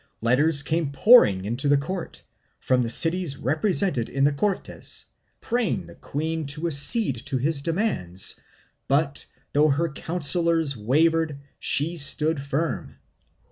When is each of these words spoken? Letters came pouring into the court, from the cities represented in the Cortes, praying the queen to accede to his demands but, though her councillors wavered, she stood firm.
Letters 0.19 0.63
came 0.63 0.91
pouring 0.91 1.45
into 1.45 1.67
the 1.67 1.77
court, 1.77 2.23
from 2.59 2.81
the 2.81 2.89
cities 2.89 3.37
represented 3.37 4.09
in 4.09 4.23
the 4.23 4.33
Cortes, 4.33 5.05
praying 5.41 5.85
the 5.85 5.93
queen 5.93 6.47
to 6.47 6.65
accede 6.65 7.23
to 7.27 7.37
his 7.37 7.61
demands 7.61 8.39
but, 8.87 9.27
though 9.53 9.67
her 9.69 9.89
councillors 9.89 10.75
wavered, 10.75 11.37
she 11.59 11.97
stood 11.97 12.41
firm. 12.41 12.95